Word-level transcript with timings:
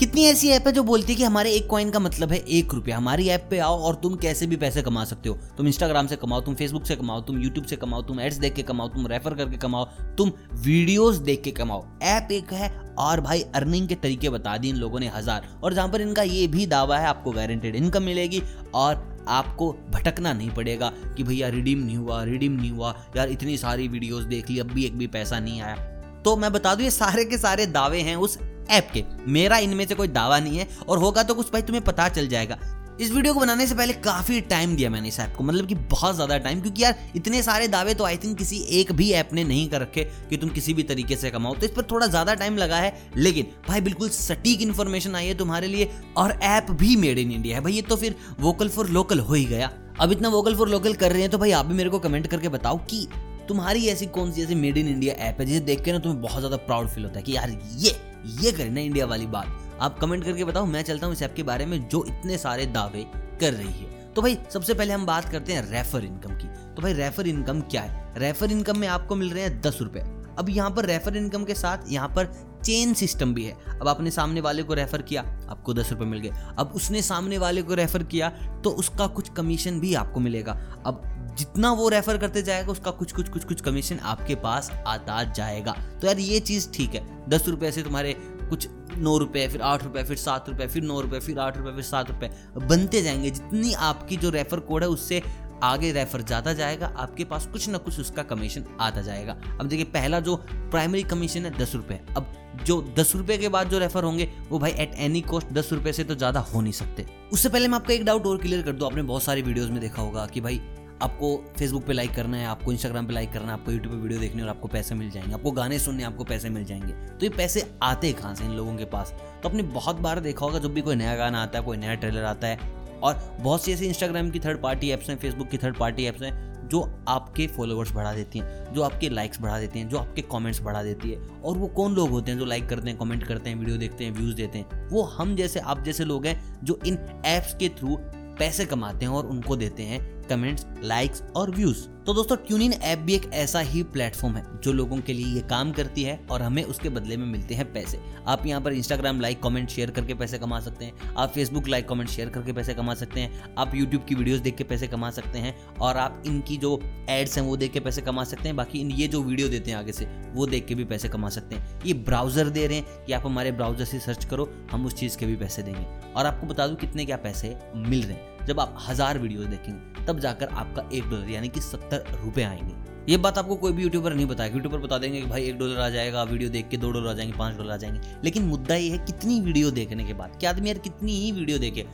कितनी 0.00 0.24
ऐसी 0.24 0.48
ऐप 0.48 0.66
है 0.66 0.72
जो 0.72 0.82
बोलती 0.82 1.12
है 1.12 1.16
कि 1.16 1.24
हमारे 1.24 1.52
एक 1.52 1.66
कॉइन 1.66 1.88
का 1.90 1.98
मतलब 1.98 2.32
है 2.32 2.38
एक 2.38 2.74
रुपया? 2.74 2.96
हमारी 2.96 3.28
ऐप 3.28 3.46
पे 3.50 3.58
आओ 3.58 3.78
और 3.78 3.94
तुम 3.94 4.14
कैसे 4.16 4.46
भी 4.46 4.56
पैसे 4.56 4.82
कमा 4.82 5.04
सकते 5.04 5.28
हो। 5.28 5.34
तुम 5.56 5.66
इंस्टाग्राम 5.66 6.06
से 6.06 6.16
कमाओ, 6.16 6.40
तुम 6.40 6.54
फेसबुक 6.54 6.84
से 6.86 6.96
कमाओ, 6.96 7.20
तुम 7.20 7.40
यूट्यूब 7.42 7.66
से 7.66 7.76
कमाओ, 7.76 8.02
तुम 8.02 8.20
एड्स 8.20 8.36
देख 8.36 8.54
के 8.54 8.62
कमाओ, 8.62 8.88
तुम 8.88 9.06
रेफर 9.06 9.34
करके 9.34 9.56
कमाओ, 9.56 9.84
तुम 10.18 10.32
वीडियोस 10.56 11.16
देख 11.18 11.42
के 11.42 11.50
कमाओ। 11.50 11.84
ऐप 12.02 12.28
एक 12.32 12.52
है 12.52 12.70
और 12.98 13.20
भाई 13.20 13.42
अर्निंग 13.54 13.88
के 13.88 13.94
तरीके 13.94 14.30
बता 14.30 14.56
दिए 14.56 14.70
इन 14.70 14.76
लोगों 14.76 15.00
ने 15.00 15.08
हज़ार। 15.08 15.48
और 15.62 15.74
जहाँ 15.74 15.88
पर 15.88 16.00
इनका 16.00 16.22
ये 16.22 16.46
भी 16.46 16.66
दावा 16.66 16.98
है, 16.98 17.06
आपको 17.06 17.32
गारंटेड 17.32 17.76
इनकम 17.76 18.02
मिलेगी 18.02 18.42
और 18.74 19.24
आपको 19.28 19.72
भटकना 19.90 20.32
नहीं 20.32 20.50
पड़ेगा 20.50 20.92
कि 21.16 21.22
भैया 21.22 21.48
रिडीम 21.48 21.78
नहीं 21.78 21.96
हुआ 21.96 22.22
रिडीम 22.24 22.52
नहीं 22.52 22.70
हुआ। 22.70 22.94
यार 23.16 23.28
इतनी 23.28 23.56
सारी 23.58 23.88
वीडियोस 23.88 24.24
देख 24.24 24.50
ली, 24.50 24.58
अब 24.58 24.66
भी 24.66 24.84
एक 24.84 24.98
भी 24.98 25.06
पैसा 25.08 25.40
नहीं 25.40 25.60
आया। 25.60 25.76
तो 26.24 26.36
मैं 26.36 26.52
बता 26.52 26.74
दूँ, 26.74 26.84
ये 26.84 26.90
सारे 26.90 27.24
के 27.24 27.38
सारे 27.38 27.66
दावे 27.68 28.00
हैं 28.00 28.16
उस 28.16 28.38
ऐप 28.70 28.90
के। 28.94 29.04
मेरा 29.28 29.58
इनमें 29.58 29.86
से 29.86 29.94
कोई 29.94 30.08
दावा 30.10 30.38
नहीं 30.40 30.58
है 30.58 30.68
और 30.88 30.98
होगा 30.98 31.22
तो 31.22 31.34
कुछ 31.34 31.52
भाई 31.52 31.62
तुम्हें 31.62 31.84
पता 31.84 32.08
चल 32.08 32.28
जाएगा। 32.28 32.58
इस 33.00 33.10
वीडियो 33.12 33.32
को 33.34 33.40
बनाने 33.40 33.66
से 33.66 33.74
पहले 33.74 33.92
काफ़ी 33.94 34.40
टाइम 34.42 34.74
दिया 34.76 34.88
मैंने 34.90 35.08
इस 35.08 35.18
ऐप 35.20 35.34
को। 35.36 35.44
मतलब 35.44 35.66
कि 35.66 35.74
बहुत 35.74 36.14
ज़्यादा 36.14 36.38
टाइम 36.38 36.60
क्योंकि 36.60 36.82
यार 36.82 36.94
इतने 37.16 37.42
सारे 37.42 37.68
दावे 37.68 37.94
तो 37.94 38.04
आई 38.04 38.16
थिंक 38.16 38.36
किसी 38.38 38.56
एक 38.80 38.90
भी 38.92 39.10
ऐप 39.12 39.30
ने 39.32 39.44
नहीं 39.44 39.68
कर 39.68 39.80
रखे 39.80 40.04
कि 40.30 40.36
तुम 40.36 40.50
किसी 40.50 40.74
भी 40.74 40.82
तरीके 40.82 41.16
से 41.16 41.30
कमाओ। 41.30 41.54
तो 41.54 41.66
इस 41.66 41.72
पर 41.72 41.82
थोड़ा 41.90 42.06
ज़्यादा 42.06 42.34
टाइम 42.34 42.56
लगा 42.56 42.76
है, 42.76 42.92
लेकिन 43.16 43.46
भाई 43.68 43.80
बिल्कुल 43.80 44.08
सटीक 44.10 44.62
इन्फॉर्मेशन 44.62 45.14
आई 45.14 45.26
है 45.26 45.34
तुम्हारे 45.34 45.66
लिए 45.66 45.90
और 46.16 46.38
ऐप 46.42 46.70
भी 46.72 46.96
मेड 46.96 47.18
इन 47.18 47.32
इंडिया 47.32 47.56
है। 47.56 47.62
भाई 47.62 47.72
ये 47.72 47.82
तो 47.82 47.96
फिर 47.96 48.16
वोकल 48.40 48.68
फॉर 48.68 48.88
लोकल 48.88 49.20
हो 49.20 49.34
ही 49.34 49.44
गया। 49.44 49.70
अब 50.00 50.12
इतना 50.12 50.28
वोकल 50.28 50.56
फॉर 50.56 50.68
लोकल 50.68 50.94
कर 50.94 51.12
रहे 51.12 51.22
हैं 51.22 51.30
तो 51.30 51.38
भाई 51.38 51.50
आप 51.52 51.66
भी 51.66 51.74
मेरे 51.74 51.90
को 51.90 51.98
कमेंट 51.98 52.26
करके 52.26 52.48
बताओ 52.48 52.78
कि 52.90 53.06
तुम्हारी 53.48 53.86
ऐसी 53.86 54.06
कौन 54.08 54.32
सी 54.32 54.42
ऐसी 54.42 54.54
मेड 54.56 54.76
इन 54.78 54.88
इंडिया 54.88 55.14
ऐप 55.24 55.40
है 55.40 55.46
जिसे 55.46 55.60
देख 55.62 55.84
के 55.84 55.92
ना 55.92 55.98
तुम्हें 55.98 56.20
बहुत 56.22 56.38
ज़्यादा 56.38 56.56
प्राउड 56.58 56.88
फील 56.88 57.04
होता 57.04 57.18
है 57.18 57.22
कि 57.22 57.36
यार 57.36 57.58
ये 57.76 57.96
ये 58.26 58.52
करें 58.52 58.70
ना 58.70 58.80
इंडिया 58.80 59.06
वाली 59.06 59.26
बात। 59.26 59.78
आप 59.80 59.98
कमेंट 59.98 60.24
करके 60.24 60.44
बताओ, 60.44 60.66
मैं 60.66 60.82
चलता 60.82 61.06
हूँ 61.06 61.14
इस 61.14 61.22
ऐप 61.22 61.34
के 61.34 61.42
बारे 61.42 61.66
में 61.66 61.88
जो 61.88 62.04
इतने 62.04 62.38
सारे 62.38 62.66
दावे 62.66 63.06
कर 63.40 63.52
रही 63.52 63.72
है। 63.72 64.12
तो 64.14 64.22
भाई, 64.22 64.38
सबसे 64.50 64.74
पहले 64.74 64.92
हम 64.92 65.06
बात 65.06 65.28
करते 65.28 65.52
हैं 65.52 65.70
रेफर 65.70 66.04
इनकम 66.04 66.30
की। 66.30 66.74
तो 66.74 66.82
भाई 66.82 66.92
रेफर 66.92 67.26
इनकम 67.26 67.60
क्या 67.60 67.82
है? 67.82 68.14
रेफर 68.18 68.50
इनकम 68.50 68.78
में 68.78 68.88
आपको 68.88 69.16
मिल 69.16 69.30
रहे 69.30 69.42
हैं 69.42 69.60
दस 69.60 69.78
रुपए। 69.82 70.17
अब 70.38 70.48
यहाँ 70.50 70.70
पर 70.70 70.86
रेफर 70.86 71.16
इनकम 71.16 71.44
के 71.44 71.54
साथ 71.54 71.90
यहाँ 71.90 72.08
पर 72.08 72.32
चेन 72.64 72.94
सिस्टम 72.94 73.34
भी 73.34 73.44
है। 73.44 73.78
अब 73.80 73.88
आपने 73.88 74.10
सामने 74.10 74.40
वाले 74.40 74.62
को 74.62 74.74
रेफर 74.74 75.02
किया, 75.02 75.22
आपको 75.50 75.74
दस 75.74 75.90
रुपए 75.92 76.04
मिल 76.04 76.20
गए। 76.20 76.30
अब 76.58 76.72
उसने 76.76 77.02
सामने 77.02 77.38
वाले 77.38 77.62
को 77.62 77.74
रेफर 77.74 78.02
किया 78.04 78.28
तो 78.64 78.70
उसका 78.72 79.06
कुछ 79.08 79.28
कमीशन 79.28 79.80
भी 79.80 79.94
आपको 79.94 80.20
मिलेगा। 80.20 80.52
अब 80.86 81.02
जितना 81.38 81.70
वो 81.72 81.88
रेफर 81.88 82.18
करते 82.18 82.42
जाएगा, 82.42 82.72
उसका 82.72 82.90
कुछ 82.90 83.12
कुछ 83.12 83.28
कुछ 83.28 83.44
कुछ 83.44 83.60
कमीशन 83.60 83.98
आपके 83.98 84.34
पास 84.36 84.70
आता 84.86 85.22
जाएगा। 85.24 85.72
तो 86.00 86.06
यार 86.06 86.18
ये 86.18 86.40
चीज़ 86.40 86.68
ठीक 86.74 86.94
है। 86.94 87.06
दस 87.28 87.48
रुपये 87.48 87.72
से 87.72 87.82
तुम्हारे 87.82 88.12
कुछ 88.40 88.68
नौ 88.96 89.16
रुपये 89.18 89.46
फिर 89.48 89.62
आठ 89.62 89.82
रुपये 89.84 90.02
फिर 90.04 90.16
सात 90.16 90.48
रुपये 90.48 90.66
फिर 90.66 90.82
नौ 90.82 91.00
रुपये 91.00 91.20
फिर 91.20 91.38
आठ 91.38 91.56
रुपये 91.58 91.72
फिर 91.72 91.84
सात 91.84 92.10
रुपये 92.10 92.30
बनते 92.58 93.02
जाएँगे। 93.02 93.30
जितनी 93.30 93.72
आपकी 93.72 94.16
जो 94.16 94.30
रेफर 94.30 94.60
कोड 94.60 94.82
है, 94.82 94.88
उससे 94.88 95.22
आगे 95.62 95.92
रेफर 95.92 96.22
जाता 96.22 96.52
जाएगा, 96.52 96.92
आपके 96.96 97.24
पास 97.24 97.46
कुछ 97.46 97.68
ना 97.68 97.78
कुछ 97.78 97.98
उसका 98.00 98.22
कमीशन 98.22 98.64
आता 98.80 99.02
जाएगा। 99.02 99.36
अब 99.60 99.66
देखिए, 99.66 99.84
पहला 99.84 100.20
जो 100.20 100.36
प्राइमरी 100.46 101.02
कमीशन 101.02 101.44
है, 101.44 101.56
दस 101.58 101.74
रुपये 101.74 102.00
अब 102.16 102.32
जो 102.64 102.80
दस 102.98 103.14
रुपये 103.16 103.36
के 103.38 103.48
बाद 103.48 103.68
जो 103.68 103.78
रेफर 103.78 104.04
होंगे, 104.04 104.30
वो 104.50 104.58
भाई 104.58 104.70
एट 104.72 104.94
एनी 104.98 105.20
कॉस्ट 105.20 105.52
दस 105.52 105.72
रुपये 105.72 105.92
से 105.92 106.04
तो 106.04 106.14
ज़्यादा 106.14 106.40
हो 106.40 106.60
नहीं 106.60 106.72
सकते। 106.72 107.06
उससे 107.32 107.48
पहले 107.48 107.68
मैं 107.68 107.76
आपका 107.76 107.94
एक 107.94 108.04
डाउट 108.04 108.26
और 108.26 108.38
क्लियर 108.38 108.62
कर 108.62 108.72
दूँ। 108.72 108.86
आपने 108.86 109.02
बहुत 109.02 109.22
सारी 109.22 109.42
वीडियोज़ 109.42 109.70
में 109.70 109.80
देखा 109.80 110.02
होगा 110.02 110.26
कि 110.26 110.40
भाई 110.40 110.60
आपको 111.02 111.36
फेसबुक 111.58 111.84
पे 111.86 111.92
लाइक 111.92 112.14
करना 112.14 112.36
है, 112.36 112.46
आपको 112.46 112.72
इंस्टाग्राम 112.72 113.06
पे 113.06 113.12
लाइक 113.12 113.32
करना 113.32 113.46
है, 113.46 113.52
आपको 113.52 113.72
यूट्यूब 113.72 113.94
पे 113.94 114.00
वीडियो 114.00 114.20
देखने 114.20 114.42
और 114.42 114.48
आपको 114.48 114.68
पैसे 114.68 114.94
मिल 114.94 115.10
जाएँगे, 115.10 115.32
आपको 115.32 115.50
गाने 115.50 115.78
सुनने 115.78 116.02
आपको 116.02 116.24
पैसे 116.24 116.48
मिल 116.48 116.64
जाएँगे। 116.64 116.92
तो 116.92 117.26
ये 117.26 117.28
पैसे 117.28 117.70
आते 117.82 118.12
कहाँ 118.12 118.34
से 118.34 118.44
इन 118.44 118.50
लोगों 118.50 118.74
के 118.76 118.84
पास? 118.84 119.14
तो 119.42 119.48
आपने 119.48 119.62
बहुत 119.62 119.96
बार 119.96 120.20
देखा 120.20 120.46
होगा, 120.46 120.58
जब 120.58 120.74
भी 120.74 120.80
कोई 120.80 120.96
नया 120.96 121.14
गाना 121.16 121.42
आता 121.42 121.58
है, 121.58 121.64
कोई 121.64 121.76
नया 121.76 121.94
ट्रेलर 121.94 122.24
आता 122.24 122.46
है 122.46 122.76
और 123.02 123.36
बहुत 123.40 123.64
सी 123.64 123.72
ऐसी 123.72 123.86
इंस्टाग्राम 123.86 124.30
की 124.30 124.40
थर्ड 124.40 124.62
पार्टी 124.62 124.90
ऐप्स 124.90 125.10
हैं 125.10 125.16
फेसबुक 125.16 125.48
की 125.48 125.58
थर्ड 125.58 125.76
पार्टी 125.76 126.04
ऐप्स 126.04 126.22
हैं, 126.22 126.48
जो 126.68 127.04
आपके 127.08 127.46
फॉलोअर्स 127.46 127.92
बढ़ा 127.92 128.14
देती 128.14 128.38
हैं, 128.38 128.74
जो 128.74 128.82
आपके 128.82 129.08
लाइक्स 129.08 129.40
बढ़ा 129.40 129.60
देती 129.60 129.78
हैं, 129.78 129.88
जो 129.88 129.98
आपके 129.98 130.22
कमेंट्स 130.22 130.62
बढ़ा 130.62 130.82
देती 130.82 131.10
है। 131.10 131.28
और 131.44 131.58
वो 131.58 131.66
कौन 131.66 131.94
लोग 131.94 132.10
होते 132.10 132.30
हैं 132.30 132.38
जो 132.38 132.44
लाइक 132.44 132.68
करते 132.68 132.90
हैं 132.90 132.98
कमेंट 132.98 133.24
करते 133.24 133.50
हैं 133.50 133.56
वीडियो 133.56 133.76
देखते 133.76 134.04
हैं 134.04 134.12
व्यूज़ 134.12 134.34
देते 134.34 134.58
हैं? 134.58 134.88
वो 134.88 135.02
हम 135.02 135.36
जैसे, 135.36 135.60
आप 135.60 135.84
जैसे 135.84 136.04
लोग 136.04 136.26
हैं, 136.26 136.60
जो 136.64 136.80
इन 136.86 137.22
ऐप्स 137.24 137.54
के 137.54 137.68
थ्रू 137.68 137.96
पैसे 138.38 138.64
कमाते 138.64 139.06
हैं 139.06 139.12
और 139.12 139.26
उनको 139.26 139.56
देते 139.56 139.82
हैं। 139.82 140.17
कमेंट्स 140.28 140.66
लाइक्स 140.82 141.22
और 141.36 141.50
व्यूज़ 141.50 141.86
तो 142.06 142.12
दोस्तों 142.14 142.36
ट्यूनिन 142.36 142.72
ऐप 142.72 142.98
भी 142.98 143.14
एक 143.14 143.24
ऐसा 143.34 143.60
ही 143.60 143.82
प्लेटफॉर्म 143.84 144.36
है 144.36 144.42
जो 144.60 144.72
लोगों 144.72 144.98
के 144.98 145.12
लिए 145.12 145.26
ये 145.26 145.40
काम 145.48 145.72
करती 145.72 146.02
है 146.02 146.18
और 146.30 146.42
हमें 146.42 146.62
उसके 146.64 146.88
बदले 146.88 147.16
में 147.16 147.26
मिलते 147.26 147.54
हैं 147.54 147.72
पैसे. 147.72 147.98
आप 148.26 148.46
यहाँ 148.46 148.60
पर 148.60 148.72
इंस्टाग्राम 148.72 149.20
लाइक 149.20 149.42
कमेंट 149.42 149.68
शेयर 149.70 149.90
करके 149.90 150.14
पैसे 150.14 150.38
कमा 150.38 150.60
सकते 150.60 150.84
हैं. 150.84 151.14
आप 151.16 151.32
फेसबुक 151.32 151.68
लाइक 151.68 151.88
कमेंट 151.88 152.08
शेयर 152.10 152.28
करके 152.28 152.52
पैसे 152.52 152.74
कमा 152.74 152.94
सकते 152.94 153.20
हैं. 153.20 153.54
आप 153.58 153.74
यूट्यूब 153.74 154.04
की 154.04 154.14
वीडियोस 154.14 154.40
देख 154.40 154.56
के 154.56 154.64
पैसे 154.64 154.86
कमा 154.86 155.10
सकते 155.10 155.38
हैं 155.38 155.54
और 155.80 155.96
आप 155.96 156.22
इनकी 156.26 156.56
जो 156.56 156.80
एड्स 157.10 157.36
हैं 157.38 157.44
वो 157.44 157.56
देख 157.56 157.72
के 157.72 157.80
पैसे 157.80 158.02
कमा 158.02 158.24
सकते 158.24 158.48
हैं. 158.48 158.56
बाकी 158.56 158.80
इन 158.80 158.90
ये 158.90 159.08
जो 159.08 159.22
वीडियो 159.22 159.48
देते 159.48 159.70
हैं 159.70 159.78
आगे 159.78 159.92
से, 159.92 160.06
वो 160.34 160.46
देख 160.46 160.66
के 160.66 160.74
भी 160.74 160.84
पैसे 160.84 161.08
कमा 161.08 161.28
सकते 161.28 161.56
हैं. 161.56 161.80
ये 161.86 161.94
ब्राउज़र 162.08 162.48
दे 162.48 162.66
रहे 162.66 162.78
हैं 162.78 163.04
कि 163.06 163.12
आप 163.12 163.26
हमारे 163.26 163.52
ब्राउज़र 163.52 163.84
से 163.84 163.98
सर्च 163.98 164.24
करो, 164.24 164.50
हम 164.72 164.86
उस 164.86 164.94
चीज़ 164.94 165.18
के 165.18 165.26
भी 165.26 165.36
पैसे 165.36 165.62
देंगे. 165.62 165.86
और 166.12 166.26
आपको 166.26 166.46
बता 166.46 166.66
दूँ 166.66 166.76
कितने 166.76 167.04
क्या 167.04 167.16
पैसे 167.16 167.56
मिल 167.76 168.02
रहे 168.02 168.16
हैं. 168.16 168.37
जब 168.46 168.60
आप 168.60 168.76
हज़ार 168.88 169.18
वीडियो 169.18 169.44
देखेंगे, 169.44 170.04
तब 170.04 170.18
जाकर 170.18 170.48
आपका 170.48 170.88
एक 170.92 171.08
डॉलर, 171.10 171.30
यानी 171.30 171.48
कि 171.48 171.60
सत्तर 171.60 172.04
रुपए 172.24 172.42
आएँगे। 172.42 172.86
ये 173.08 173.16
बात 173.16 173.38
आपको 173.38 173.56
कोई 173.56 173.72
भी 173.72 173.82
यूट्यूबर 173.82 174.14
नहीं 174.14 174.26
बताएगा। 174.26 174.54
यूट्यूबर 174.54 174.78
बता 174.78 174.98
देंगे 174.98 175.20
कि 175.20 175.26
भाई, 175.26 175.44
एक 175.44 175.58
डॉलर 175.58 175.78
आ 175.80 175.88
जाएगा, 175.88 176.22
वीडियो 176.22 176.50
देख 176.50 176.68
के 176.68 176.76
दो 176.76 176.90
डॉलर 176.90 177.10
आ 177.10 177.12
जाएँगे, 177.12 177.36
पाँच 177.38 177.56
डॉलर 177.56 177.70
आ 177.70 177.76
जाएँगे। 177.76 178.00
लेकिन 178.24 178.42
मुद्दा 178.42 178.74
ये 178.74 178.90
है, 178.90 178.98
कितनी 178.98 179.40
वीडियो 179.40 179.70
देखने 179.70 180.04
के 180.04 180.14
बाद 180.14 180.36
क्या 180.40 180.50
आदमी 180.50 180.68
यार 180.68 180.78
कितनी 180.78 181.20
ही 181.20 181.30
वीडियो 181.32 181.58
देखे। 181.58 181.86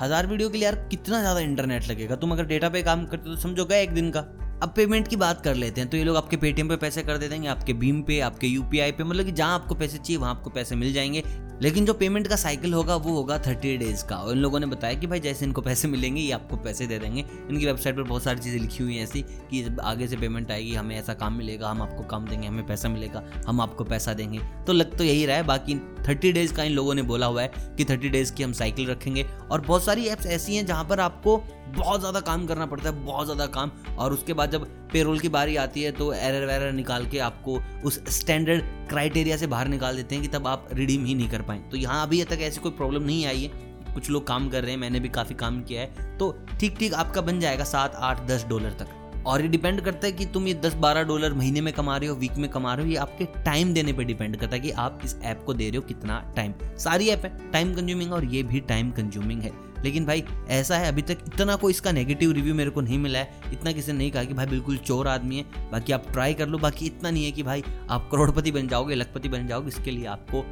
हज़ार 0.00 0.26
वीडियो 0.26 0.48
के 0.48 0.58
लिए 0.58 0.64
यार 0.64 0.74
कितना 0.90 1.20
ज़्यादा 1.20 1.40
इंटरनेट 1.40 1.88
लगेगा। 1.88 2.16
तुम 2.16 2.32
अगर 2.32 2.46
डेटा 2.46 2.68
पे 2.68 2.82
काम 2.82 3.04
करते 3.06 3.28
हो 3.28 3.34
तो 3.34 3.40
समझोगा 3.40 3.76
एक 3.76 3.94
दिन 3.94 4.10
का? 4.10 4.20
अब 4.62 4.72
पेमेंट 4.76 5.08
की 5.08 5.16
बात 5.16 5.42
कर 5.44 5.54
लेते 5.54 5.80
हैं 5.80 5.90
तो 5.90 5.96
ये 5.96 6.04
लोग 6.04 6.16
आपके 6.16 6.36
पेटीएम 6.36 6.68
पे 6.68 6.76
पैसे 6.76 7.02
कर 7.02 7.18
दे 7.18 7.28
देंगे, 7.28 7.48
आपके 7.48 7.72
भीम 7.72 8.02
पे, 8.02 8.20
आपके 8.20 8.46
यूपीआई 8.46 8.92
पे 8.92 9.04
मतलब 9.04 9.24
कि 9.24 9.32
जहाँ 9.32 9.54
आपको 9.54 9.74
पैसे 9.74 9.98
चाहिए, 9.98 10.16
वहाँ 10.16 10.30
आपको 10.30 10.50
पैसे 10.50 10.76
मिल 10.76 10.92
जाएँगे। 10.92 11.22
लेकिन 11.62 11.84
जो 11.86 11.92
पेमेंट 11.94 12.26
का 12.28 12.36
साइकिल 12.36 12.74
होगा, 12.74 12.96
वो 12.96 13.12
होगा 13.12 13.38
थर्टी 13.38 13.76
डेज़ 13.76 14.04
का। 14.04 14.16
और 14.16 14.32
इन 14.32 14.38
लोगों 14.38 14.60
ने 14.60 14.66
बताया 14.66 14.94
कि 14.94 15.06
भाई 15.06 15.20
जैसे 15.20 15.44
इनको 15.44 15.60
पैसे 15.60 15.88
मिलेंगे, 15.88 16.20
ये 16.20 16.32
आपको 16.32 16.56
पैसे 16.56 16.86
दे 16.86 16.98
देंगे। 16.98 17.24
इनकी 17.50 17.66
वेबसाइट 17.66 17.96
पर 17.96 18.02
बहुत 18.02 18.22
सारी 18.22 18.40
चीज़ें 18.40 18.60
लिखी 18.60 18.82
हुई 18.84 18.96
हैं 18.96 19.02
ऐसी 19.02 19.22
कि 19.22 19.76
आगे 19.82 20.08
से 20.08 20.16
पेमेंट 20.16 20.50
आएगी, 20.50 20.74
हमें 20.74 20.96
ऐसा 20.98 21.14
काम 21.14 21.32
मिलेगा, 21.32 21.70
हम 21.70 21.82
आपको 21.82 22.02
काम 22.02 22.26
देंगे, 22.26 22.48
हमें 22.48 22.66
पैसा 22.66 22.88
मिलेगा, 22.88 23.22
हम 23.46 23.60
आपको 23.60 23.84
पैसा 23.84 24.14
देंगे। 24.14 24.40
तो 24.66 24.72
लग 24.72 24.96
तो 24.98 25.04
यही 25.04 25.26
रहा 25.26 25.36
है, 25.36 25.42
बाकी 25.42 25.74
थर्टी 26.08 26.32
डेज़ 26.32 26.54
का 26.54 26.64
इन 26.64 26.72
लोगों 26.72 26.94
ने 26.94 27.02
बोला 27.02 27.26
हुआ 27.26 27.42
है 27.42 27.74
कि 27.76 27.84
थर्टी 27.84 28.08
डेज़ 28.08 28.32
की 28.32 28.42
हम 28.42 28.52
साइकिल 28.52 28.86
रखेंगे। 28.86 29.26
और 29.50 29.60
बहुत 29.60 29.84
सारी 29.84 30.06
ऐप्स 30.06 30.26
ऐसी 30.26 30.56
हैं 30.56 30.66
जहाँ 30.66 30.84
पर 30.84 31.00
आपको 31.00 31.42
बहुत 31.68 32.00
ज़्यादा 32.00 32.20
काम 32.20 32.46
करना 32.46 32.66
पड़ता 32.66 32.90
है, 32.90 33.04
बहुत 33.04 33.26
ज़्यादा 33.26 33.46
काम, 33.46 33.70
और 33.98 34.12
उसके 34.12 34.32
बाद 34.32 34.45
जब 34.46 34.66
पेरोल 34.92 35.18
की 35.18 35.28
बारी 35.28 35.56
आती 35.56 35.82
है 35.82 35.90
तो 35.92 36.12
एरर 36.12 36.46
वेरर 36.46 36.72
निकाल 36.72 37.06
के 37.06 37.18
आपको 37.18 37.58
उस 37.84 38.00
स्टैंडर्ड 38.10 38.62
क्राइटेरिया 38.88 39.36
से 39.36 39.46
बाहर 39.46 39.68
निकाल 39.68 39.96
देते 39.96 40.14
हैं 40.14 40.24
कि 40.24 40.28
तब 40.28 40.46
आप 40.46 40.68
रिडीम 40.72 41.04
ही 41.04 41.14
नहीं 41.14 41.28
कर 41.28 41.42
पाए। 41.42 41.58
तो 41.70 41.76
यहाँ 41.76 42.06
अभी 42.06 42.22
तक 42.24 42.38
ऐसी 42.40 42.60
कोई 42.60 42.72
प्रॉब्लम 42.72 43.02
नहीं 43.02 43.26
आई 43.26 43.42
है। 43.42 43.64
कुछ 43.94 44.10
लोग 44.10 44.26
काम 44.26 44.48
कर 44.48 44.62
रहे 44.62 44.70
हैं, 44.70 44.78
मैंने 44.78 45.00
भी 45.00 45.08
काफ़ी 45.08 45.34
काम 45.34 45.62
किया 45.62 45.82
है। 45.82 46.16
तो 46.18 46.30
ठीक 46.60 46.76
ठीक 46.78 46.94
आपका 46.94 47.20
बन 47.20 47.40
जाएगा 47.40 47.64
सात, 47.64 47.94
आठ, 47.94 48.26
दस 48.26 48.44
डॉलर 48.44 48.70
तक। 48.70 49.05
और 49.26 49.42
ये 49.42 49.48
डिपेंड 49.48 49.80
करता 49.80 50.06
है 50.06 50.12
कि 50.12 50.26
तुम 50.26 50.46
ये 50.46 50.54
दस 50.54 50.74
बारह 50.74 51.02
डॉलर 51.02 51.32
महीने 51.32 51.60
में 51.60 51.72
कमा 51.74 51.96
रहे 51.96 52.08
हो 52.08 52.16
वीक 52.16 52.36
में 52.38 52.48
कमा 52.50 52.74
रहे 52.74 52.86
हो, 52.86 52.90
ये 52.90 52.96
आपके 52.96 53.24
टाइम 53.44 53.72
देने 53.74 53.92
पे 53.92 54.04
डिपेंड 54.04 54.36
करता 54.36 54.54
है 54.56 54.60
कि 54.60 54.70
आप 54.70 55.00
इस 55.04 55.16
ऐप 55.22 55.42
को 55.46 55.54
दे 55.54 55.68
रहे 55.68 55.76
हो 55.76 55.82
कितना 55.82 56.20
टाइम 56.36 56.54
सारी 56.78 57.08
ऐप 57.08 57.24
है 57.24 57.50
टाइम 57.52 57.74
कंज्यूमिंग 57.74 58.12
और 58.12 58.24
ये 58.24 58.42
भी 58.42 58.60
टाइम 58.60 58.90
कंज्यूमिंग 58.90 59.42
है। 59.42 59.52
लेकिन 59.84 60.04
भाई, 60.06 60.22
ऐसा 60.48 60.76
है, 60.76 60.88
अभी 60.88 61.02
तक 61.02 61.18
इतना 61.26 61.56
कोई 61.56 61.72
इसका 61.72 61.92
नेगेटिव 61.92 62.30
रिव्यू 62.32 62.54
मेरे 62.54 62.70
को 62.70 62.80
नहीं 62.80 62.98
मिला 62.98 63.18
है। 63.18 63.40
इतना 63.52 63.72
किसी 63.72 63.92
ने 63.92 63.98
नहीं 63.98 64.10
कहा 64.10 64.24
कि 64.24 64.34
भाई 64.34 64.46
बिल्कुल 64.46 64.76
चोर 64.76 65.08
आदमी 65.08 65.36
है, 65.36 65.70
बाकी 65.72 65.92
आप 65.92 66.06
ट्राई 66.12 66.34
कर 66.34 66.48
लो, 66.48 66.58
बाकी 66.58 66.86
इतना 66.86 67.10
नहीं 67.10 67.24
है 67.24 67.32
कि 67.32 67.42
भाई 67.42 67.64
आप 67.90 68.08
करोड़पति 68.12 68.52
बन 68.52 68.68
जाओगे, 68.68 68.94
लखपति 68.94 69.28
बन 69.28 69.46
जाओगे, 69.46 69.68
इसके 69.68 69.90
लिए 69.90 70.06
आपको 70.06 70.44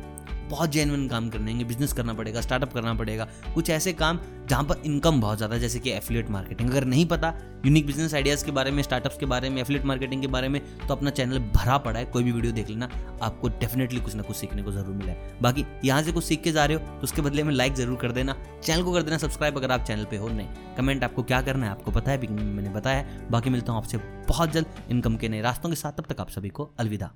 बहुत 0.44 0.70
जेनवन 0.70 1.06
काम 1.08 1.28
करने 1.30 1.64
बिज़नेस 1.64 1.92
करना 1.92 2.14
पड़ेगा 2.14 2.40
स्टार्टअप 2.40 2.72
करना 2.72 2.94
पड़ेगा। 2.94 3.28
कुछ 3.54 3.70
ऐसे 3.70 3.92
काम 3.94 4.18
जहाँ 4.48 4.64
पर 4.64 4.82
इनकम 4.86 5.20
बहुत 5.20 5.36
ज़्यादा 5.36 5.58
जैसे 5.58 5.78
कि 5.78 5.90
एफिलेट 5.90 6.30
मार्केटिंग 6.30 6.70
अगर 6.70 6.84
नहीं 6.84 7.06
पता 7.06 7.32
यूनिक 7.64 7.86
बिज़नेस 7.86 8.14
आइडियाज़ 8.14 8.44
के 8.44 8.52
बारे 8.52 8.70
में 8.70 8.82
स्टार्टअप्स 8.82 9.18
के 9.18 9.26
बारे 9.26 9.50
में 9.50 9.60
एफिलेट 9.60 9.84
मार्केटिंग 9.84 10.22
के 10.22 10.28
बारे 10.28 10.48
में 10.48 10.60
तो 10.86 10.94
अपना 10.94 11.10
चैनल 11.10 11.38
भरा 11.54 11.78
पड़ा 11.78 11.98
है। 11.98 12.04
कोई 12.06 12.24
भी 12.24 12.32
वीडियो 12.32 12.52
देख 12.52 12.68
लेना, 12.68 12.88
आपको 13.22 13.48
डेफिनेटली 13.50 14.00
कुछ 14.00 14.14
ना 14.14 14.22
कुछ 14.22 14.36
सीखने 14.36 14.62
को 14.62 14.72
ज़रूर 14.72 14.94
मिला 14.94 15.12
है। 15.12 15.38
बाकी 15.42 15.64
यहाँ 15.84 16.02
से 16.02 16.12
कुछ 16.12 16.24
सीख 16.24 16.42
के 16.42 16.52
जा 16.52 16.64
रहे 16.64 16.76
हो 16.76 16.82
तो 16.88 17.02
उसके 17.02 17.22
बदले 17.22 17.42
में 17.42 17.52
लाइक 17.54 17.74
ज़रूर 17.74 17.98
कर 17.98 18.12
देना। 18.12 18.36
चैनल 18.62 18.82
को 18.82 18.92
कर 18.92 19.02
देना 19.02 19.18
सब्सक्राइब 19.18 19.58
अगर 19.58 19.72
आप 19.72 19.84
चैनल 19.84 20.04
पर 20.04 20.16
हो। 20.16 20.28
नहीं 20.30 20.74
कमेंट 20.76 21.04
आपको 21.04 21.22
क्या 21.22 21.40
करना 21.42 21.66
है, 21.66 21.72
आपको 21.72 21.90
पता 21.90 22.10
है 22.10 22.32
मैंने 22.32 22.70
बताया 22.70 23.04
बाकी 23.30 23.50
मिलता 23.50 23.72
हूँ 23.72 23.80
आपसे 23.80 23.98
बहुत 24.28 24.52
जल्द 24.52 24.90
इनकम 24.90 25.16
के 25.16 25.28
नए 25.28 25.40
रास्तों 25.42 25.70
के 25.70 25.76
साथ। 25.76 25.92
तब 25.92 26.12
तक 26.12 26.20
आप 26.20 26.30
सभी 26.30 26.48
को 26.50 26.74
अलविदा। 26.78 27.10